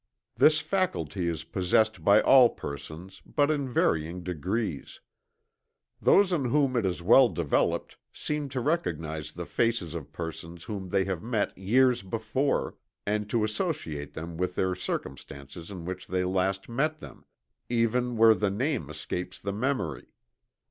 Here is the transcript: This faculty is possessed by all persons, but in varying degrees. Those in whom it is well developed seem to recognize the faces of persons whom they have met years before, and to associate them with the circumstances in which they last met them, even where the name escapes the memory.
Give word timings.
This 0.35 0.61
faculty 0.61 1.27
is 1.27 1.43
possessed 1.43 2.03
by 2.03 2.21
all 2.23 2.49
persons, 2.49 3.21
but 3.23 3.51
in 3.51 3.69
varying 3.71 4.23
degrees. 4.23 4.99
Those 6.01 6.31
in 6.31 6.45
whom 6.45 6.75
it 6.75 6.87
is 6.87 7.03
well 7.03 7.29
developed 7.29 7.97
seem 8.11 8.49
to 8.49 8.61
recognize 8.61 9.31
the 9.31 9.45
faces 9.45 9.93
of 9.93 10.11
persons 10.11 10.63
whom 10.63 10.89
they 10.89 11.03
have 11.05 11.21
met 11.21 11.55
years 11.55 12.01
before, 12.01 12.77
and 13.05 13.29
to 13.29 13.43
associate 13.43 14.15
them 14.15 14.37
with 14.37 14.55
the 14.55 14.75
circumstances 14.75 15.69
in 15.69 15.85
which 15.85 16.07
they 16.07 16.23
last 16.23 16.67
met 16.67 16.97
them, 16.97 17.23
even 17.69 18.17
where 18.17 18.33
the 18.33 18.49
name 18.49 18.89
escapes 18.89 19.37
the 19.37 19.53
memory. 19.53 20.15